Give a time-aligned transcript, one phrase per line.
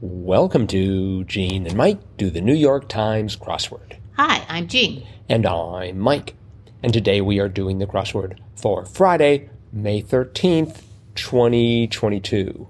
[0.00, 3.96] Welcome to Jean and Mike do the New York Times crossword.
[4.12, 5.04] Hi, I'm Jean.
[5.28, 6.36] And I'm Mike.
[6.84, 10.82] And today we are doing the crossword for Friday, May 13th,
[11.16, 12.68] 2022.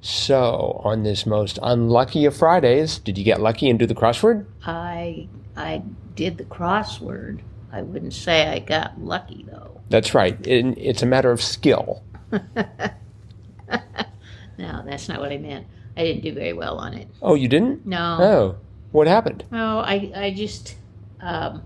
[0.00, 4.46] So, on this most unlucky of Fridays, did you get lucky and do the crossword?
[4.64, 5.84] I I
[6.16, 7.42] did the crossword.
[7.70, 9.80] I wouldn't say I got lucky though.
[9.88, 10.36] That's right.
[10.44, 12.02] It, it's a matter of skill.
[14.58, 15.66] No, that's not what I meant.
[15.96, 17.08] I didn't do very well on it.
[17.22, 17.86] Oh, you didn't?
[17.86, 18.18] No.
[18.20, 18.56] Oh,
[18.92, 19.44] what happened?
[19.52, 20.76] Oh, I I just
[21.20, 21.62] um,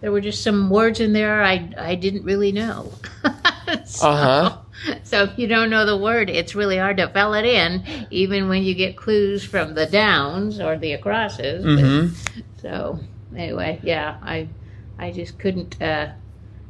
[0.00, 2.92] there were just some words in there I I didn't really know.
[3.84, 4.58] so, Uh-huh.
[5.04, 8.48] So if you don't know the word, it's really hard to fill it in, even
[8.48, 11.64] when you get clues from the downs or the acrosses.
[11.64, 12.40] Mm-hmm.
[12.60, 12.98] So
[13.36, 14.48] anyway, yeah, I
[14.98, 16.12] I just couldn't uh,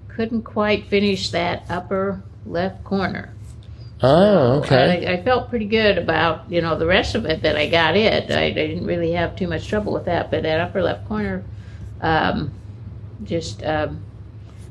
[0.09, 3.33] couldn't quite finish that upper left corner.
[4.03, 5.07] Oh, okay.
[5.07, 7.97] I, I felt pretty good about you know the rest of it that I got
[7.97, 8.31] it.
[8.31, 11.45] I, I didn't really have too much trouble with that, but that upper left corner,
[12.01, 12.53] um,
[13.25, 14.03] just um,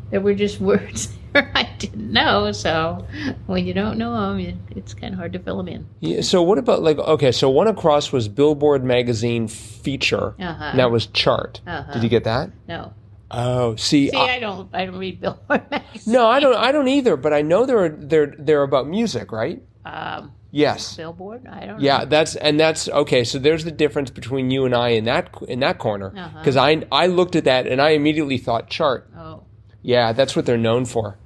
[0.09, 2.52] there were just words I didn't know.
[2.52, 3.06] So
[3.48, 5.88] when you don't know them, it, it's kind of hard to fill them in.
[6.00, 10.36] Yeah, so what about like okay, so one across was Billboard magazine feature.
[10.40, 10.64] Uh-huh.
[10.64, 11.62] And that was chart.
[11.66, 11.94] Uh-huh.
[11.94, 12.52] Did you get that?
[12.68, 12.94] No,
[13.34, 16.14] Oh, see, see, I- I don't I don't read Billboard magazine.
[16.14, 16.56] no, I don't.
[16.56, 17.16] I don't either.
[17.16, 19.62] But I know they're they're they're about music, right?
[19.86, 20.98] Um, Yes.
[20.98, 21.80] Billboard, I don't.
[21.80, 22.06] Yeah, know.
[22.08, 23.24] that's and that's okay.
[23.24, 26.40] So there's the difference between you and I in that in that corner Uh-huh.
[26.40, 29.09] because I I looked at that and I immediately thought chart.
[29.18, 29.44] Oh,
[29.82, 31.18] Yeah, that's what they're known for.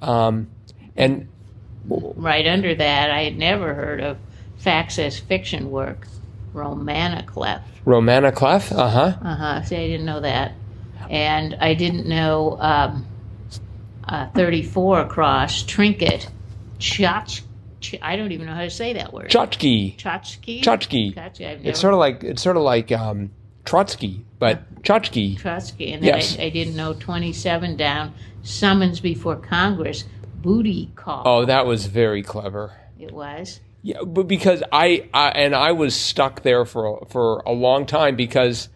[0.00, 0.48] Um,
[0.96, 1.28] and
[1.88, 4.16] right under that, I had never heard of
[4.58, 6.08] facts as fiction work,
[6.52, 7.60] roman à clef.
[7.84, 9.12] Romana Clef, uh huh.
[9.22, 9.62] Uh huh.
[9.62, 10.52] See, I didn't know that,
[11.10, 13.06] and I didn't know um,
[14.04, 16.28] uh, thirty-four across trinket,
[16.78, 17.42] chach.
[17.80, 19.30] Ch- I don't even know how to say that word.
[19.30, 19.98] Tchotchke.
[20.02, 21.42] Gotcha.
[21.42, 23.30] Never It's sort of like it's sort of like um,
[23.64, 25.38] Trotsky, but tchotchke.
[25.38, 26.38] Trotsky, and then Yes.
[26.38, 28.14] I, I didn't know twenty-seven down.
[28.42, 30.04] Summons before Congress.
[30.42, 31.22] Booty call.
[31.24, 32.72] Oh, that was very clever.
[32.98, 33.60] It was.
[33.82, 38.16] Yeah, but because I, I and I was stuck there for for a long time
[38.16, 38.68] because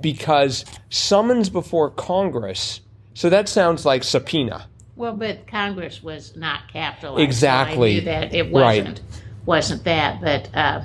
[0.00, 2.80] because summons before Congress.
[3.14, 4.66] So that sounds like subpoena.
[4.96, 7.20] Well, but Congress was not capitalized.
[7.20, 7.94] so Exactly.
[7.94, 9.00] Knew that it wasn't
[9.44, 10.82] wasn't that, but uh,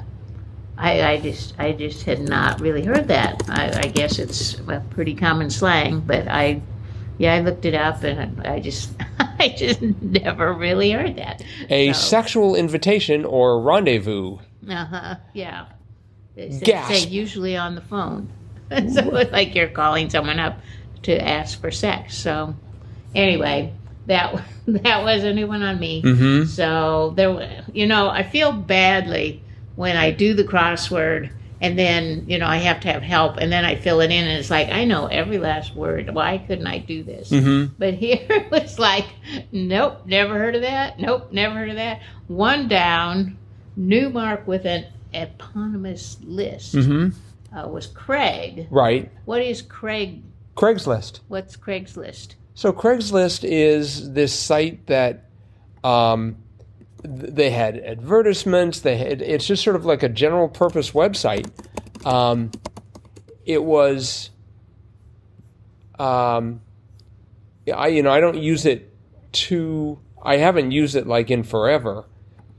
[0.78, 3.42] I, I just I just had not really heard that.
[3.50, 6.62] I, I guess it's a pretty common slang, but I
[7.18, 8.92] yeah I looked it up and I just
[9.40, 11.44] I just never really heard that.
[11.70, 14.38] A So, sexual invitation or rendezvous.
[14.70, 15.66] uh-huh, yeah.
[16.36, 16.94] They Gasp.
[16.94, 18.30] say usually on the phone,
[18.94, 20.60] so it's like you're calling someone up
[21.04, 22.18] to ask for sex.
[22.18, 22.56] So
[23.14, 23.74] anyway,
[24.08, 26.02] that that was a new one on me.
[26.02, 26.46] Mm-hmm.
[26.46, 29.44] So there, you know, I feel badly
[29.76, 33.52] when I do the crossword and then you know I have to have help and
[33.52, 36.14] then I fill it in and it's like I know every last word.
[36.14, 37.30] Why couldn't I do this?
[37.30, 37.74] Mm-hmm.
[37.78, 39.06] But here it was like,
[39.52, 41.00] nope, never heard of that.
[41.00, 42.02] Nope, never heard of that.
[42.28, 43.38] One down,
[43.76, 47.10] Newmark with an eponymous list Mm-hmm.
[47.56, 48.68] Uh, was Craig.
[48.70, 49.12] Right.
[49.26, 50.24] What is Craig?
[50.56, 51.20] Craigslist.
[51.28, 52.36] What's Craigslist?
[52.54, 55.30] So Craigslist is this site that
[55.84, 56.38] um,
[57.04, 58.82] they had advertisements.
[58.82, 61.50] They had, it's just sort of like a general purpose website.
[62.06, 62.52] Um,
[63.46, 64.30] it was,
[65.98, 66.62] um,
[67.74, 68.94] I you know I don't use it
[69.34, 72.06] to I haven't used it like in forever,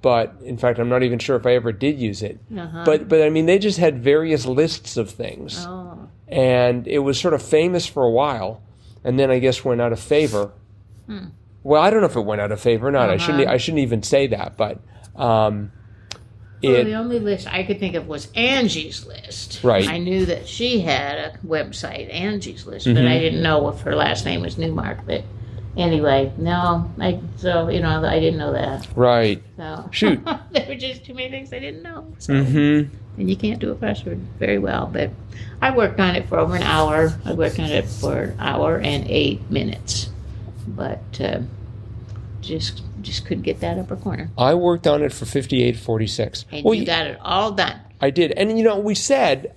[0.02, 2.38] but in fact I'm not even sure if I ever did use it.
[2.56, 2.82] Uh-huh.
[2.84, 7.18] But but I mean they just had various lists of things Oh, and it was
[7.18, 8.62] sort of famous for a while,
[9.04, 10.50] and then I guess went out of favor.
[11.64, 13.08] Well, I don't know if it went out of favor or not.
[13.10, 13.46] I shouldn't.
[13.48, 14.80] I shouldn't even say that, but
[15.14, 15.70] um,
[16.62, 19.60] well, it the only list I could think of was Angie's List.
[19.62, 19.86] Right.
[19.86, 22.94] I knew that she had a website, Angie's List, Mm-hmm.
[22.96, 25.04] but I didn't know if her last name was Newmark.
[25.06, 25.24] But
[25.76, 28.88] anyway, no, I so you know I didn't know that.
[28.94, 29.42] right.
[29.56, 30.24] So Shoot.
[30.52, 32.14] there were just too many things I didn't know.
[32.18, 32.42] So.
[32.42, 32.82] hmm
[33.16, 34.88] and you can't do a password very well.
[34.92, 35.10] But
[35.60, 37.12] I worked on it for over an hour.
[37.24, 40.10] I worked on it for an hour and eight minutes,
[40.66, 41.40] but uh,
[42.40, 44.30] just just couldn't get that upper corner.
[44.38, 46.46] I worked on it for fifty-eight forty-six.
[46.50, 47.80] And Well, you got it all done.
[48.00, 49.54] I did, and you know, we said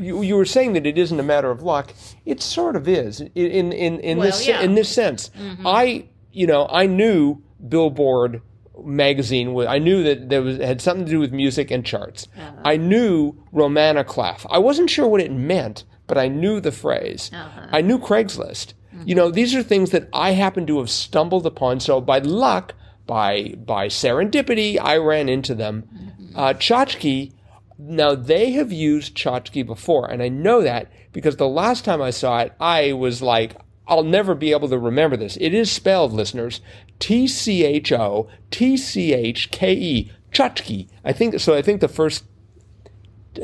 [0.00, 1.92] you, you were saying that it isn't a matter of luck.
[2.24, 4.60] It sort of is in in in, in Well, this yeah.
[4.60, 5.30] in this sense.
[5.30, 5.66] Mm-hmm.
[5.66, 8.42] I you know I knew Billboard
[8.84, 12.28] magazine I knew that there was had something to do with music and charts.
[12.36, 12.52] Uh-huh.
[12.64, 14.46] I knew roman à clef.
[14.50, 17.30] I wasn't sure what it meant, but I knew the phrase.
[17.32, 17.66] Uh-huh.
[17.72, 18.74] I knew Craigslist.
[19.04, 21.80] You know, these are things that I happen to have stumbled upon.
[21.80, 22.72] So by luck,
[23.06, 25.84] by by serendipity, I ran into them.
[25.94, 26.38] Mm-hmm.
[26.38, 27.32] Uh, tchotchke,
[27.78, 32.10] Now they have used tchotchke before, and I know that because the last time I
[32.10, 33.56] saw it, I was like,
[33.88, 35.36] I'll never be able to remember this.
[35.40, 36.60] It is spelled, listeners,
[36.98, 40.88] T C H O T C H K E, tchotchke.
[41.04, 41.54] I think so.
[41.54, 42.24] I think the first,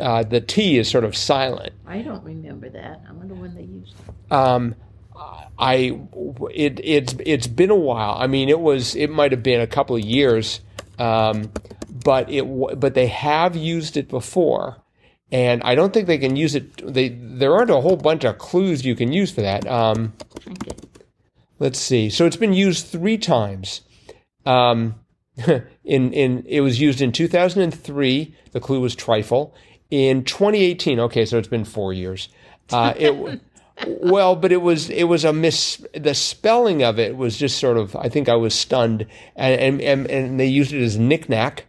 [0.01, 1.73] uh, the T is sort of silent.
[1.87, 3.03] I don't remember that.
[3.09, 4.33] I wonder when they used it.
[4.33, 4.75] Um,
[5.59, 6.01] I
[6.51, 8.17] it it's it's been a while.
[8.19, 10.61] I mean, it was it might have been a couple of years,
[10.99, 11.53] um,
[12.05, 12.45] but it
[12.79, 14.79] but they have used it before,
[15.31, 16.95] and I don't think they can use it.
[16.95, 19.67] They there aren't a whole bunch of clues you can use for that.
[19.67, 20.13] Um,
[21.59, 22.11] let's see.
[22.11, 23.83] So it's been used three times.
[24.45, 24.97] Um,
[25.85, 28.35] in in it was used in 2003.
[28.53, 29.55] The clue was trifle.
[29.91, 32.31] In 2018, okay, so it's been four years.
[32.71, 33.41] Uh, it
[33.87, 35.85] well, but it was it was a miss.
[35.95, 37.97] The spelling of it was just sort of.
[37.97, 39.07] I think I was stunned,
[39.37, 41.67] and and and, and they used it as knickknack,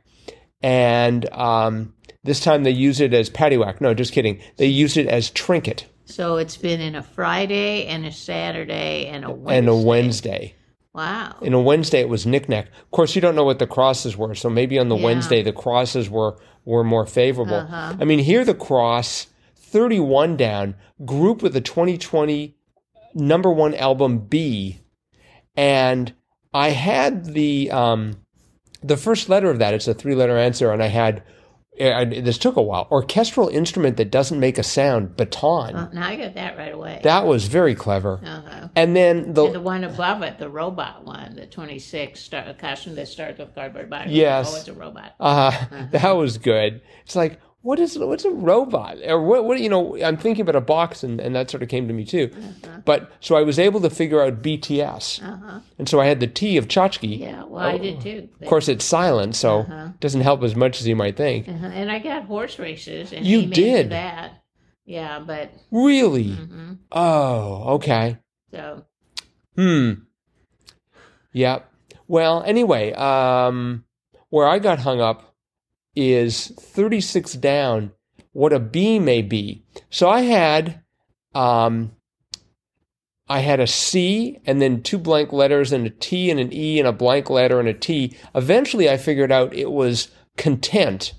[0.64, 1.94] and um,
[2.24, 3.82] this time they use it as paddywhack.
[3.82, 4.42] No, just kidding.
[4.58, 9.26] They use it as trinket So it's been in a Friday and a Saturday and
[9.26, 9.58] a Wednesday.
[9.58, 10.56] and a Wednesday.
[10.94, 11.36] Wow.
[11.42, 12.68] In a Wednesday, it was knickknack.
[12.68, 15.04] Of course, you don't know what the crosses were, so maybe on the Yeah.
[15.06, 17.56] Wednesday the crosses were were more favorable.
[17.56, 17.96] Uh-huh.
[18.00, 22.56] I mean, here the cross, thirty-one down, group with the twenty twenty
[23.16, 24.82] number one album B,
[25.58, 26.14] and
[26.54, 28.18] I had the um,
[28.84, 29.74] the first letter of that.
[29.74, 31.24] It's a three-letter answer, and I had.
[31.82, 32.88] I, this took a while.
[32.92, 35.76] Orchestral instrument that doesn't make a sound, baton.
[35.76, 37.00] Oh, now I got that right away.
[37.02, 38.22] That was very clever.
[38.24, 38.68] uh-huh.
[38.76, 42.94] And then the And the one above it, the robot one, the 26 star, costume
[42.94, 44.12] that starts with cardboard box.
[44.12, 44.54] Yes.
[44.54, 45.16] Oh, it's a robot.
[45.20, 46.82] Uh, that was good.
[47.06, 48.98] It's like, what is what's a robot?
[49.08, 51.70] Or what, what you know, I'm thinking about a box and, and that sort of
[51.70, 52.30] came to me too.
[52.84, 55.24] But so I was able to figure out BTS.
[55.24, 55.60] Uh-huh.
[55.80, 57.18] And so I had the T of tchotchke.
[57.18, 58.28] Yeah, well, I did too.
[58.42, 61.48] Of course it's silent, so it doesn't help as much as you might think.
[61.48, 61.68] Uh-huh.
[61.68, 63.14] And I got horse races.
[63.14, 63.90] And You did?
[63.92, 64.44] that.
[64.86, 66.32] Yeah, but Really?
[66.32, 66.80] mhm.
[66.92, 68.18] Oh, okay.
[68.52, 68.84] so
[69.56, 69.92] Hmm.
[71.32, 71.72] Yep.
[72.08, 73.86] Well, anyway, um,
[74.30, 75.33] where I got hung up
[75.96, 77.92] is 36 down,
[78.32, 79.64] what a B may be.
[79.90, 80.82] So I had,
[81.36, 81.92] um,
[83.28, 86.80] I had a C and then two blank letters and a T and an E
[86.80, 88.18] and a blank letter and a T.
[88.36, 91.14] Eventually I figured out it was content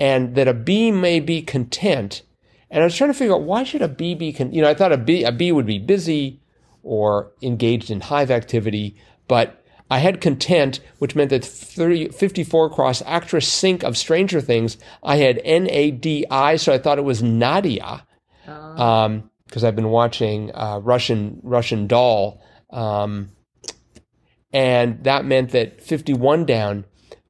[0.00, 2.22] and that a B may be content.
[2.70, 4.70] And I was trying to figure out why should a B be, con- you know,
[4.70, 6.40] I thought a bee, a bee would be busy
[6.82, 8.96] or engaged in hive activity,
[9.28, 9.61] but
[9.92, 15.16] I had content, which meant that 30, 54 cross actress Sink of Stranger Things, I
[15.16, 18.06] had N A D I, so I thought it was Nadia,
[18.46, 23.32] because I've been watching uh, Russian Russian Doll, um,
[24.50, 26.86] and that meant that 51 down,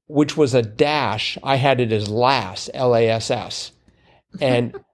[0.06, 3.72] which was a dash, I had it as Lass, L A S S,
[4.40, 4.72] and.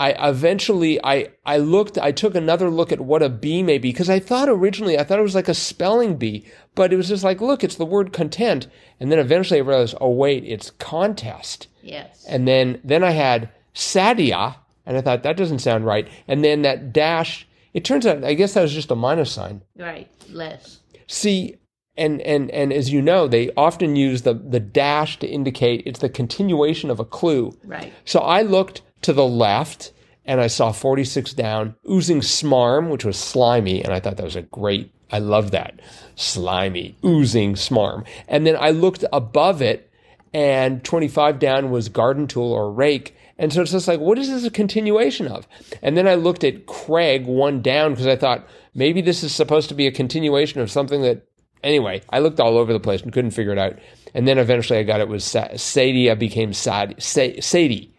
[0.00, 3.90] I eventually I I looked I took another look at what a bee may be
[3.90, 7.08] because I thought originally I thought it was like a spelling bee but it was
[7.08, 8.66] just like look it's the word content
[8.98, 12.24] and then eventually I realized oh wait it's contest yes.
[12.26, 14.56] and then then I had Sadia
[14.86, 18.32] and I thought that doesn't sound right and then that dash it turns out I
[18.32, 20.08] guess that was just a minus sign right.
[20.30, 20.80] Less.
[21.08, 21.56] see
[21.98, 26.00] and and and as you know they often use the the dash to indicate it's
[26.00, 27.92] the continuation of a clue Right.
[28.06, 29.92] so I looked to the left
[30.24, 33.82] and I saw 46 down, oozing smarm, which was slimy.
[33.82, 35.80] And I thought that was a great, I love that.
[36.14, 38.06] Slimy, oozing smarm.
[38.28, 39.90] And then I looked above it
[40.32, 43.16] and 25 down was garden tool or rake.
[43.38, 45.48] And so it's just like, what is this a continuation of?
[45.82, 49.68] And then I looked at Craig one down because I thought maybe this is supposed
[49.70, 51.26] to be a continuation of something that,
[51.64, 53.78] anyway, I looked all over the place and couldn't figure it out.
[54.14, 56.10] And then eventually I got it was Sa- Sadie.
[56.10, 57.92] I became Sad- Sa- Sadie.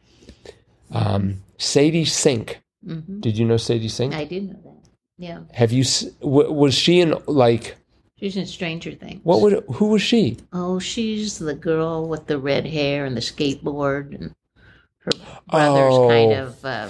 [0.92, 2.62] Um, Sadie Sink.
[2.86, 4.14] hmm Did you know Sadie Sink?
[4.14, 4.90] I did know that.
[5.18, 5.40] Yeah.
[5.54, 5.84] Have you?
[6.22, 7.76] w- Was she in like?
[8.20, 9.22] She's in Stranger Things.
[9.24, 9.64] What would?
[9.76, 10.38] Who was she?
[10.54, 14.34] Oh, she's the girl with the red hair and the skateboard, and
[15.00, 15.12] her
[15.50, 16.08] brother's Oh.
[16.10, 16.90] kind of uh,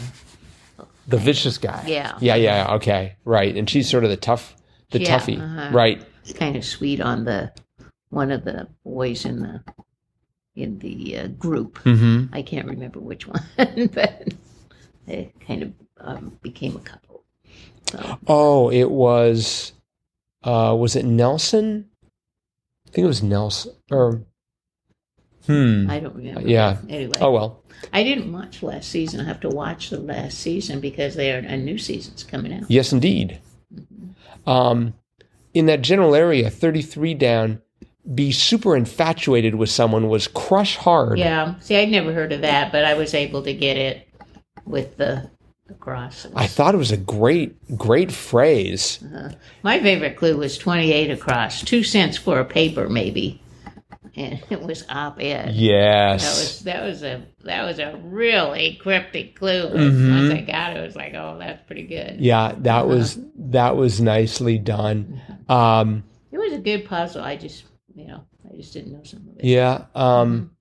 [1.08, 1.84] The vicious guy.
[1.88, 2.18] Yeah.
[2.22, 2.36] Yeah.
[2.36, 2.74] Yeah.
[2.76, 3.16] Okay.
[3.26, 3.56] Right.
[3.56, 4.56] And she's sort of the tough,
[4.92, 5.40] the Yeah, toughie.
[5.42, 5.70] uh-huh.
[5.76, 6.02] Right.
[6.36, 7.52] kind of sweet on the
[8.10, 9.64] one of the boys in the
[10.62, 11.80] in the uh, group.
[11.84, 12.34] Mm-hmm.
[12.34, 14.34] I can't remember which one, but
[15.06, 17.24] they kind of um, became a couple.
[17.92, 19.74] So Oh, it was.
[20.44, 21.90] Uh, was it Nelson?
[22.88, 23.74] I think it was Nelson.
[23.92, 24.22] Or.
[25.48, 25.90] Hmm.
[25.90, 26.42] I don't remember.
[26.42, 26.78] Yeah.
[26.88, 27.64] Anyway, Oh well.
[27.92, 29.20] I didn't watch last season.
[29.20, 32.70] I have to watch the last season because they are a new season's coming out.
[32.70, 33.40] Yes, indeed.
[34.46, 34.94] Um,
[35.54, 37.62] in that general area, 33 down,
[38.14, 41.20] be super infatuated with someone was crush hard.
[41.20, 41.56] Yeah.
[41.60, 44.08] See, I'd never heard of that, but I was able to get it
[44.66, 45.30] with the,
[45.68, 46.32] the crosses.
[46.36, 49.04] I thought it was a great, great phrase.
[49.64, 53.42] My favorite clue was 28 across, two cents for a paper, maybe.
[54.16, 55.54] And it was op ed.
[55.54, 56.24] Yes.
[56.24, 59.70] That was that was a that was a really cryptic clue.
[59.70, 60.10] Mm-hmm.
[60.30, 62.20] Once I got it, it was like, oh, that's pretty good.
[62.20, 65.22] yeah, that was that was nicely done.
[65.48, 67.24] Um, It was a good puzzle.
[67.24, 67.64] I just,
[67.96, 69.46] you know, I just didn't know some of it.
[69.46, 69.86] yeah.
[69.96, 70.52] Um,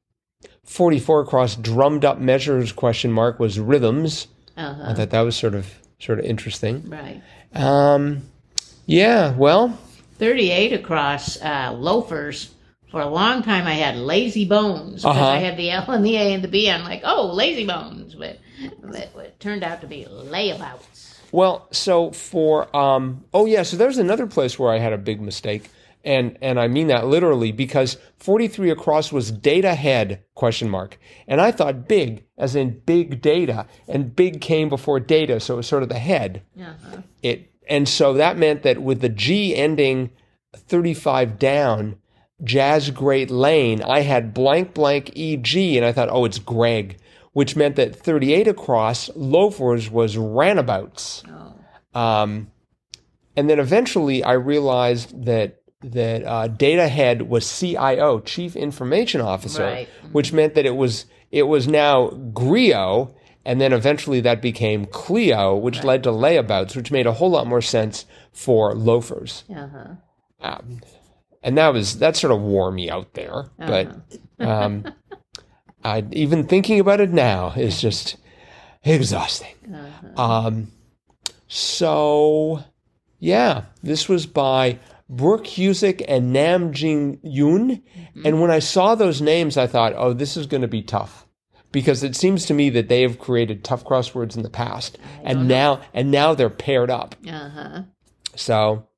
[0.65, 4.27] 44 across drummed up measures question mark was rhythms.
[4.57, 4.95] I Uh-huh.
[4.95, 5.67] thought that was sort of
[5.99, 6.89] sort of interesting.
[6.89, 7.21] Right.
[7.55, 8.23] Um,
[8.87, 9.79] yeah, well,
[10.19, 12.51] 38 across uh, loafers.
[12.91, 15.29] For a long time, I had lazy bones because Uh-huh.
[15.29, 16.69] I had the L and the A and the B.
[16.71, 21.19] I'm like, oh, lazy bones, but it, it turned out to be layabouts.
[21.33, 25.21] Well, so for um oh yeah, so there's another place where I had a big
[25.21, 25.71] mistake.
[26.05, 30.99] And and I mean that literally because 43 across was data head question mark.
[31.29, 35.57] And I thought big as in big data and big came before data, so it
[35.59, 36.43] was sort of the head.
[36.59, 37.03] Uh-huh.
[37.23, 40.11] It and so that meant that with the G ending
[40.57, 41.97] 35 down,
[42.43, 46.97] Jazz Great Laine, I had blank blank EG and I thought, "Oh, it's Greg."
[47.33, 51.23] Which meant that 38 across loafers was ranabouts.
[51.29, 52.51] Oh, Um,
[53.37, 59.65] and then eventually I realized that that uh, data head was CIO, Chief Information Officer,
[59.65, 59.89] Right.
[60.13, 65.57] which meant that it was it was now Grio, and then eventually that became Cleo,
[65.57, 69.45] which led to layabouts, which made a whole lot more sense for loafers.
[69.55, 69.95] uh-huh.
[70.43, 70.81] Um,
[71.43, 73.95] and that was that sort of wore me out there, but
[74.39, 74.85] um,
[75.85, 78.17] I, even thinking about it now is just
[78.85, 79.55] exhausting.
[79.73, 80.23] Uh-huh.
[80.23, 80.73] Um,
[81.47, 82.63] so,
[83.19, 84.79] yeah, this was by
[85.11, 87.83] Brooke Husic and Nam Jin Yoon.
[88.25, 91.27] And when I saw those names, I thought, oh, this is going to be tough.
[91.73, 95.47] Because it seems to me that they have created tough crosswords in the past, and
[95.47, 97.15] now and now they're paired up.
[97.25, 97.83] Uh-huh.
[98.35, 98.89] So,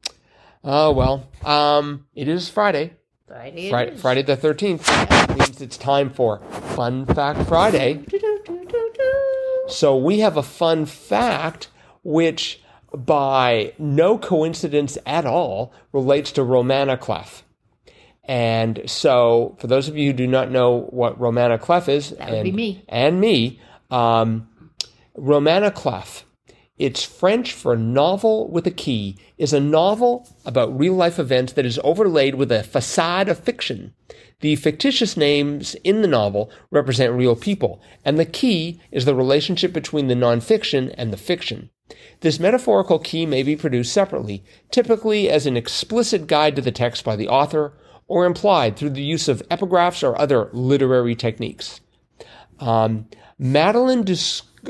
[0.64, 2.94] oh well, um, it is Friday,
[3.28, 3.68] Friday.
[3.68, 4.00] Friday, is.
[4.00, 4.88] Friday the thirteenth.
[5.36, 6.40] Means it's time for
[6.74, 8.06] Fun Fact Friday.
[9.68, 11.68] So we have a fun fact
[12.02, 12.61] which,
[12.96, 17.44] by no coincidence at all, relates to roman à clef.
[18.24, 22.10] And so, for those of you who do not know what roman à clef is,
[22.10, 22.84] That would and, be me.
[22.88, 24.48] and me, um,
[25.16, 26.24] roman à clef,
[26.78, 31.66] it's French for novel with a key, is a novel about real life events that
[31.66, 33.92] is overlaid with a facade of fiction.
[34.40, 39.72] The fictitious names in the novel represent real people, and the key is the relationship
[39.72, 41.70] between the nonfiction and the fiction.
[42.20, 47.04] This metaphorical key may be produced separately, typically as an explicit guide to the text
[47.04, 47.72] by the author,
[48.08, 51.80] or implied through the use of epigraphs or other literary techniques.
[52.60, 53.06] Um,
[53.38, 54.16] Madeleine de,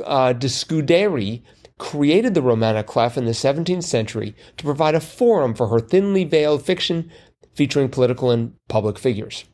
[0.04, 1.42] uh, de Scudéry
[1.78, 5.80] created the roman à clef in the 17th century to provide a forum for her
[5.80, 7.10] thinly veiled fiction
[7.54, 9.44] featuring political and public figures.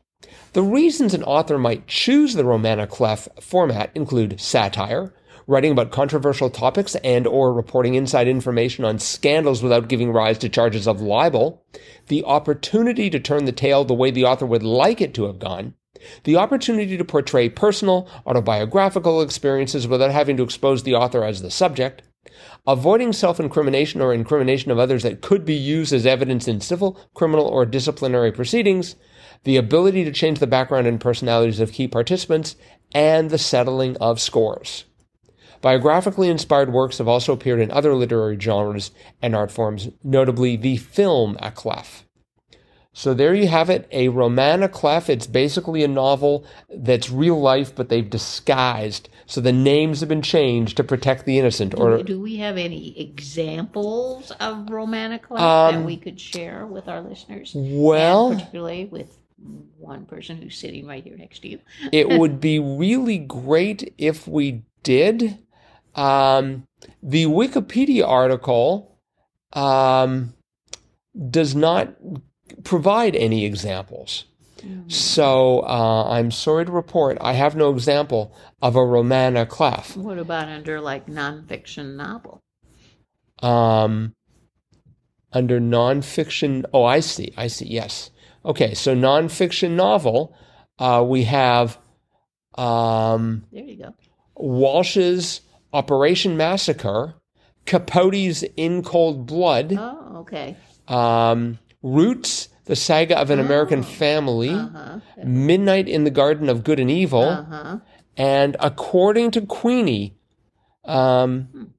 [0.53, 5.13] The reasons an author might choose the roman à clef format include satire,
[5.49, 10.49] writing about controversial topics and or reporting inside information on scandals without giving rise to
[10.49, 11.65] charges of libel,
[12.09, 15.39] the opportunity to turn the tale the way the author would like it to have
[15.39, 15.75] gone,
[16.25, 21.51] the opportunity to portray personal, autobiographical experiences without having to expose the author as the
[21.51, 22.03] subject,
[22.67, 27.01] avoiding self incrimination or incrimination of others that could be used as evidence in civil,
[27.15, 28.97] criminal, or disciplinary proceedings,
[29.45, 32.55] the ability to change the background and personalities of key participants,
[32.93, 34.85] and the settling of scores.
[35.61, 40.77] Biographically inspired works have also appeared in other literary genres and art forms, notably the
[40.77, 42.05] film à clef.
[42.93, 45.09] So there you have it, a roman à clef.
[45.09, 49.09] It's basically a novel that's real life, but they've disguised.
[49.27, 51.79] So the names have been changed to protect the innocent.
[51.79, 56.89] Or Do we have any examples of romantic life Um, that we could share with
[56.89, 57.53] our listeners?
[57.55, 59.17] well, And particularly with
[59.79, 61.61] one person who's sitting right here next to you.
[61.93, 65.39] it would be really great if we did.
[65.99, 66.67] Um,
[67.03, 68.99] the Wikipedia article
[69.53, 70.35] um,
[71.31, 71.95] does not
[72.63, 74.25] provide any examples.
[74.89, 79.97] So uh, I'm sorry to report I have no example of a roman à clef.
[79.97, 82.41] What about under like nonfiction novel?
[83.41, 84.15] Um,
[85.33, 88.11] under nonfiction, oh, I see, I see, yes.
[88.45, 90.35] Okay, so nonfiction novel,
[90.79, 91.79] uh, we have
[92.57, 93.95] um, There you go.
[94.35, 97.15] Walsh's Operation Massacre,
[97.67, 100.57] Capote's In Cold Blood, Oh, okay.
[100.89, 105.01] um, Roots, The Saga of an American Family, Uh-huh.
[105.25, 107.79] Midnight in the Garden of Good and Evil, Uh-huh.
[108.17, 110.15] and According to Queenie.
[110.85, 111.73] Um,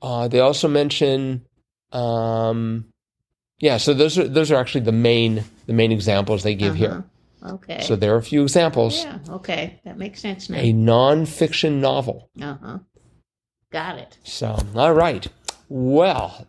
[0.00, 1.42] uh, they also mention,
[1.92, 2.86] um,
[3.58, 3.76] yeah.
[3.76, 7.04] So those are those are actually the main the main examples they give here.
[7.44, 7.80] Okay.
[7.82, 9.02] So there are a few examples.
[9.04, 9.80] yeah, okay.
[9.84, 10.58] That makes sense now.
[10.58, 12.30] A nonfiction novel.
[12.40, 12.78] Uh-huh.
[13.70, 14.18] Got it.
[14.22, 15.26] So all right.
[15.68, 16.46] Well,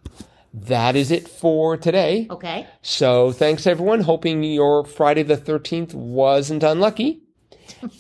[0.54, 2.28] that is it for today.
[2.30, 2.68] Okay.
[2.82, 4.02] So thanks everyone.
[4.02, 7.22] Hoping your Friday the 13th wasn't unlucky.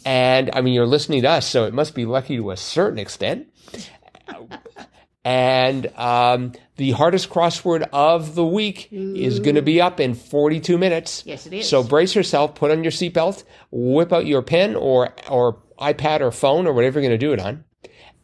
[0.06, 3.00] And I mean, you're listening to us, so it must be lucky to a certain
[3.00, 3.48] extent.
[5.25, 10.77] And um, the hardest crossword of the week is going to be up in 42
[10.77, 11.24] minutes.
[11.25, 11.70] Yes, it is.
[11.70, 16.32] So brace yourself, put on your seatbelt, whip out your pen or, or iPad or
[16.32, 17.63] phone or whatever you're going to do it on.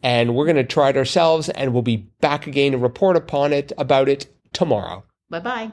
[0.02, 3.52] And we're going to try it ourselves and we'll be back again to report upon
[3.52, 5.04] it about it tomorrow.
[5.30, 5.72] Bye-bye.